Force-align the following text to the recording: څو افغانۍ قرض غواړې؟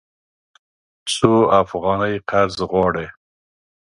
څو 1.13 1.31
افغانۍ 1.61 2.15
قرض 2.29 2.57
غواړې؟ 2.71 3.07